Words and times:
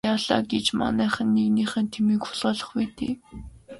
Яалаа 0.13 0.39
гэж 0.51 0.65
манайхан 0.81 1.27
нэгнийхээ 1.35 1.83
тэмээг 1.93 2.21
хулгайлах 2.25 2.69
вэ 2.75 2.85
дээ. 2.97 3.13